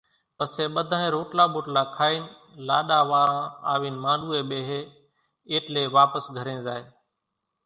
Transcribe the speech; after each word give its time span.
پسيَ 0.37 0.63
ٻڌانئين 0.75 1.13
روٽلا 1.15 1.45
ٻوٽلا 1.53 1.83
کائينَ 1.97 2.23
لاڏا 2.67 2.99
واران 3.09 3.45
آوينَ 3.73 3.95
مانڏوُئيَ 4.03 4.41
ٻيۿيَ 4.49 4.81
ايٽليَ 5.51 5.83
واپس 5.97 6.23
گھرين 6.37 6.59
زائيَ۔ 6.65 6.83